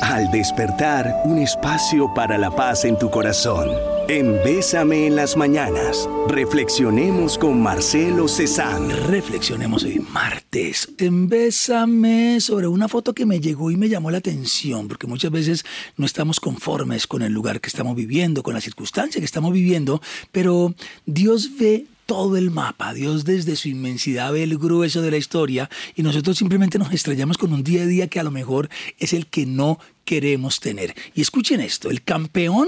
Al 0.00 0.30
despertar, 0.30 1.22
un 1.24 1.38
espacio 1.38 2.14
para 2.14 2.38
la 2.38 2.52
paz 2.52 2.84
en 2.84 2.96
tu 2.98 3.10
corazón. 3.10 3.68
En 4.08 4.34
Bésame 4.44 5.08
en 5.08 5.16
las 5.16 5.36
mañanas, 5.36 6.08
reflexionemos 6.28 7.36
con 7.36 7.60
Marcelo 7.60 8.28
Cezanne. 8.28 8.94
Reflexionemos 8.94 9.82
hoy 9.82 9.98
martes 9.98 10.88
en 10.98 11.28
Bésame 11.28 12.40
sobre 12.40 12.68
una 12.68 12.86
foto 12.86 13.12
que 13.12 13.26
me 13.26 13.40
llegó 13.40 13.72
y 13.72 13.76
me 13.76 13.88
llamó 13.88 14.12
la 14.12 14.18
atención, 14.18 14.86
porque 14.86 15.08
muchas 15.08 15.32
veces 15.32 15.64
no 15.96 16.06
estamos 16.06 16.38
conformes 16.38 17.08
con 17.08 17.22
el 17.22 17.32
lugar 17.32 17.60
que 17.60 17.68
estamos 17.68 17.96
viviendo, 17.96 18.44
con 18.44 18.54
la 18.54 18.60
circunstancia 18.60 19.20
que 19.20 19.26
estamos 19.26 19.52
viviendo, 19.52 20.00
pero 20.30 20.74
Dios 21.06 21.50
ve 21.58 21.86
todo 22.08 22.38
el 22.38 22.50
mapa. 22.50 22.94
Dios 22.94 23.26
desde 23.26 23.54
su 23.54 23.68
inmensidad 23.68 24.32
ve 24.32 24.42
el 24.42 24.56
grueso 24.56 25.02
de 25.02 25.10
la 25.10 25.18
historia 25.18 25.68
y 25.94 26.02
nosotros 26.02 26.38
simplemente 26.38 26.78
nos 26.78 26.90
estrellamos 26.90 27.36
con 27.36 27.52
un 27.52 27.62
día 27.62 27.82
a 27.82 27.86
día 27.86 28.08
que 28.08 28.18
a 28.18 28.22
lo 28.22 28.30
mejor 28.30 28.70
es 28.98 29.12
el 29.12 29.26
que 29.26 29.44
no 29.44 29.78
queremos 30.06 30.58
tener. 30.58 30.94
Y 31.14 31.20
escuchen 31.20 31.60
esto, 31.60 31.90
el 31.90 32.02
campeón 32.02 32.66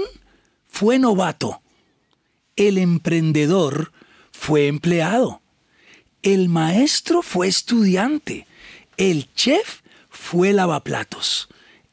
fue 0.67 0.99
novato, 0.99 1.59
el 2.55 2.77
emprendedor 2.77 3.91
fue 4.31 4.67
empleado, 4.67 5.41
el 6.21 6.47
maestro 6.47 7.23
fue 7.23 7.47
estudiante, 7.47 8.45
el 8.95 9.27
chef 9.33 9.81
fue 10.11 10.53
lavaplatos, 10.53 11.49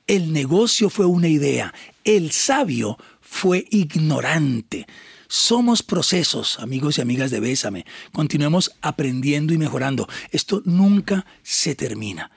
el 0.06 0.34
negocio 0.34 0.90
fue 0.90 1.06
una 1.06 1.28
idea, 1.28 1.72
el 2.04 2.30
sabio 2.30 2.98
fue 3.22 3.64
ignorante. 3.70 4.86
Somos 5.30 5.82
procesos, 5.82 6.58
amigos 6.58 6.96
y 6.96 7.02
amigas 7.02 7.30
de 7.30 7.40
Bésame. 7.40 7.84
Continuemos 8.12 8.72
aprendiendo 8.80 9.52
y 9.52 9.58
mejorando. 9.58 10.08
Esto 10.30 10.62
nunca 10.64 11.26
se 11.42 11.74
termina. 11.74 12.30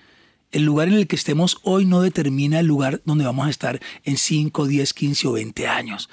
El 0.51 0.63
lugar 0.63 0.89
en 0.89 0.95
el 0.95 1.07
que 1.07 1.15
estemos 1.15 1.59
hoy 1.63 1.85
no 1.85 2.01
determina 2.01 2.59
el 2.59 2.65
lugar 2.65 3.01
donde 3.05 3.23
vamos 3.23 3.47
a 3.47 3.49
estar 3.49 3.79
en 4.03 4.17
5, 4.17 4.67
10, 4.67 4.93
15 4.93 5.27
o 5.29 5.31
20 5.31 5.67
años. 5.69 6.09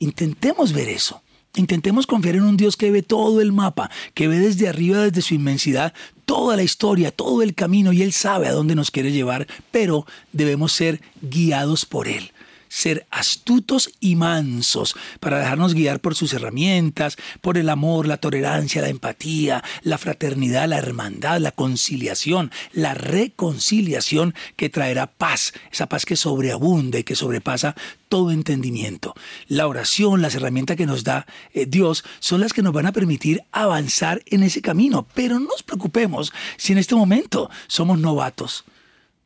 Intentemos 0.00 0.72
ver 0.72 0.88
eso. 0.88 1.22
Intentemos 1.54 2.08
confiar 2.08 2.34
en 2.34 2.42
un 2.42 2.56
Dios 2.56 2.76
que 2.76 2.90
ve 2.90 3.02
todo 3.02 3.40
el 3.40 3.52
mapa, 3.52 3.88
que 4.14 4.26
ve 4.26 4.40
desde 4.40 4.68
arriba, 4.68 5.04
desde 5.04 5.22
su 5.22 5.34
inmensidad, 5.34 5.94
toda 6.24 6.56
la 6.56 6.64
historia, 6.64 7.12
todo 7.12 7.42
el 7.42 7.54
camino 7.54 7.92
y 7.92 8.02
Él 8.02 8.12
sabe 8.12 8.48
a 8.48 8.52
dónde 8.52 8.74
nos 8.74 8.90
quiere 8.90 9.12
llevar, 9.12 9.46
pero 9.70 10.04
debemos 10.32 10.72
ser 10.72 11.00
guiados 11.20 11.86
por 11.86 12.08
Él 12.08 12.32
ser 12.72 13.06
astutos 13.10 13.90
y 14.00 14.16
mansos 14.16 14.96
para 15.20 15.38
dejarnos 15.38 15.74
guiar 15.74 16.00
por 16.00 16.14
sus 16.14 16.32
herramientas, 16.32 17.18
por 17.42 17.58
el 17.58 17.68
amor, 17.68 18.06
la 18.06 18.16
tolerancia, 18.16 18.80
la 18.80 18.88
empatía, 18.88 19.62
la 19.82 19.98
fraternidad, 19.98 20.66
la 20.66 20.78
hermandad, 20.78 21.38
la 21.38 21.52
conciliación, 21.52 22.50
la 22.72 22.94
reconciliación 22.94 24.34
que 24.56 24.70
traerá 24.70 25.06
paz, 25.06 25.52
esa 25.70 25.86
paz 25.86 26.06
que 26.06 26.16
sobreabunda 26.16 26.98
y 26.98 27.04
que 27.04 27.14
sobrepasa 27.14 27.76
todo 28.08 28.30
entendimiento. 28.30 29.12
La 29.48 29.66
oración, 29.66 30.22
las 30.22 30.34
herramientas 30.34 30.78
que 30.78 30.86
nos 30.86 31.04
da 31.04 31.26
eh, 31.52 31.66
Dios 31.66 32.04
son 32.20 32.40
las 32.40 32.54
que 32.54 32.62
nos 32.62 32.72
van 32.72 32.86
a 32.86 32.92
permitir 32.92 33.42
avanzar 33.52 34.22
en 34.24 34.44
ese 34.44 34.62
camino. 34.62 35.06
Pero 35.12 35.38
no 35.38 35.48
nos 35.48 35.62
preocupemos 35.62 36.32
si 36.56 36.72
en 36.72 36.78
este 36.78 36.94
momento 36.94 37.50
somos 37.66 37.98
novatos, 37.98 38.64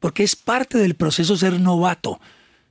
porque 0.00 0.24
es 0.24 0.34
parte 0.34 0.78
del 0.78 0.96
proceso 0.96 1.36
ser 1.36 1.60
novato 1.60 2.18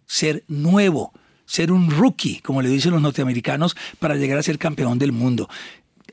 ser 0.06 0.44
nuevo, 0.48 1.14
ser 1.46 1.72
un 1.72 1.90
rookie, 1.92 2.40
como 2.42 2.62
le 2.62 2.70
dicen 2.70 2.92
los 2.92 3.02
norteamericanos, 3.02 3.76
para 4.00 4.16
llegar 4.16 4.38
a 4.38 4.44
ser 4.44 4.58
campeón 4.58 5.00
del 5.00 5.12
mundo. 5.12 5.50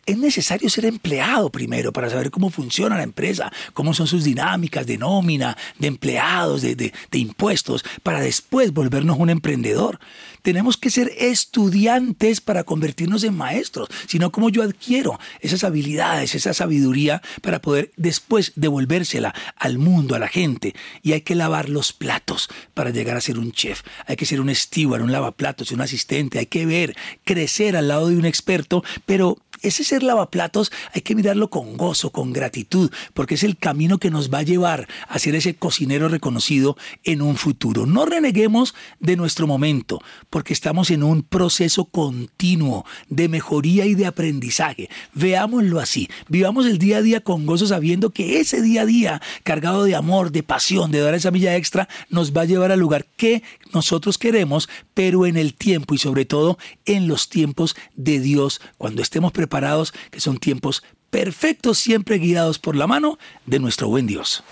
Es 0.05 0.19
necesario 0.19 0.69
ser 0.69 0.85
empleado 0.85 1.51
primero 1.51 1.93
para 1.93 2.11
saber 2.11 2.33
cómo 2.33 2.51
funciona 2.51 2.97
la 2.97 3.05
empresa, 3.05 3.53
cómo 3.73 3.95
son 3.95 4.09
sus 4.09 4.25
dinámicas 4.25 4.85
de 4.85 4.99
nómina, 4.99 5.57
de 5.79 5.87
empleados, 5.87 6.61
de, 6.63 6.75
de, 6.75 6.93
impuestos, 7.13 7.85
para 8.03 8.21
después 8.21 8.73
volvernos 8.73 9.19
un 9.21 9.31
emprendedor. 9.31 10.01
Tenemos 10.43 10.77
que 10.77 10.91
ser 10.91 11.13
estudiantes 11.17 12.41
para 12.41 12.65
convertirnos 12.65 13.23
en 13.23 13.37
maestros, 13.37 13.89
sino 14.09 14.33
como 14.33 14.49
yo 14.49 14.65
adquiero 14.65 15.21
esas 15.39 15.63
habilidades, 15.63 16.35
esa 16.35 16.53
sabiduría 16.53 17.23
para 17.41 17.63
poder 17.63 17.93
después 17.97 18.51
devolvérsela 18.57 19.33
al 19.57 19.79
mundo, 19.79 20.17
a 20.17 20.19
la 20.19 20.27
gente. 20.27 20.75
Y 21.03 21.13
hay 21.13 21.21
que 21.21 21.37
lavar 21.37 21.69
los 21.69 21.93
platos 21.93 22.49
para 22.75 22.91
llegar 22.91 23.17
a 23.17 23.21
ser 23.21 23.39
un 23.39 23.53
chef. 23.53 23.83
Hay 24.07 24.17
que 24.17 24.27
ser 24.27 24.41
un 24.41 24.53
steward, 24.53 25.03
un 25.03 25.13
lavaplatos, 25.13 25.71
un 25.71 25.81
asistente. 25.81 26.41
Hay 26.41 26.47
que 26.47 26.67
ver, 26.67 26.97
crecer 27.23 27.77
al 27.77 27.87
lado 27.87 28.09
de 28.09 28.17
un 28.17 28.25
experto, 28.25 28.83
pero 29.07 29.39
ese 29.61 29.85
ser 29.85 30.03
lavaplatos 30.03 30.73
hay 30.93 31.03
que 31.03 31.15
mirarlo 31.15 31.51
con 31.51 31.77
gozo, 31.77 32.11
con 32.11 32.33
gratitud, 32.33 32.91
porque 33.15 33.35
es 33.35 33.43
el 33.43 33.57
camino 33.57 33.99
que 33.99 34.11
nos 34.11 34.33
va 34.33 34.39
a 34.39 34.43
llevar 34.43 34.89
a 35.09 35.19
ser 35.19 35.35
ese 35.35 35.55
cocinero 35.55 36.09
reconocido 36.09 36.77
en 37.05 37.23
un 37.23 37.37
futuro. 37.37 37.87
No 37.87 38.07
reneguemos 38.07 38.75
de 39.01 39.17
nuestro 39.17 39.47
momento, 39.47 40.01
porque 40.31 40.53
estamos 40.53 40.91
en 40.91 41.03
un 41.03 41.23
proceso 41.23 41.85
continuo 41.85 42.85
de 43.09 43.29
mejoría 43.29 43.87
y 43.87 43.95
de 43.95 44.07
aprendizaje. 44.07 44.89
Veámoslo 45.15 45.81
así, 45.81 46.09
vivamos 46.29 46.67
el 46.67 46.79
día 46.79 46.99
a 46.99 47.03
día 47.03 47.21
con 47.21 47.47
gozo 47.47 47.67
sabiendo 47.67 48.11
que 48.11 48.41
ese 48.41 48.63
día 48.63 48.83
a 48.83 48.87
día, 48.87 49.23
cargado 49.43 49.85
de 49.85 49.95
amor, 49.95 50.33
de 50.33 50.43
pasión, 50.43 50.91
de 50.91 51.01
dar 51.01 51.15
esa 51.15 51.31
milla 51.31 51.57
extra, 51.57 51.89
nos 52.09 52.33
va 52.37 52.43
a 52.43 52.47
llevar 52.47 52.73
al 52.73 52.81
lugar 52.81 53.07
que 53.17 53.43
nosotros 53.73 54.19
queremos, 54.19 54.69
pero 54.95 55.27
en 55.27 55.37
el 55.37 55.55
tiempo 55.55 55.95
y 55.95 55.99
sobre 55.99 56.25
todo 56.25 56.59
en 56.85 57.09
los 57.09 57.29
tiempos 57.29 57.77
de 57.95 58.21
Dios, 58.21 58.61
cuando 58.79 59.03
estemos 59.03 59.33
preparados 59.33 59.93
que 60.11 60.21
son 60.21 60.39
tiempos 60.39 60.83
perfectos, 61.11 61.79
siempre 61.79 62.19
guiados 62.19 62.59
por 62.59 62.75
la 62.75 62.87
mano 62.87 63.19
de 63.45 63.59
nuestro 63.59 63.89
buen 63.89 64.07
Dios. 64.07 64.43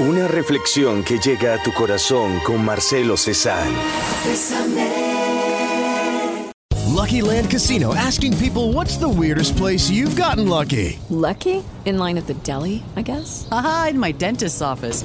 Una 0.00 0.26
reflexión 0.26 1.04
que 1.04 1.18
llega 1.18 1.54
a 1.54 1.62
tu 1.62 1.72
corazón 1.72 2.40
con 2.44 2.64
Marcelo 2.64 3.16
Cezanne. 3.16 3.76
Lucky 7.00 7.22
Land 7.22 7.50
Casino 7.50 7.94
asking 7.94 8.36
people 8.36 8.72
what's 8.72 8.98
the 8.98 9.08
weirdest 9.08 9.56
place 9.56 9.88
you've 9.88 10.16
gotten 10.16 10.48
lucky? 10.48 10.98
Lucky? 11.08 11.64
In 11.86 11.96
line 11.96 12.18
at 12.18 12.26
the 12.26 12.34
deli, 12.42 12.82
I 12.94 13.02
guess? 13.02 13.48
Aha, 13.50 13.88
in 13.90 13.98
my 13.98 14.12
dentist's 14.12 14.60
office. 14.60 15.04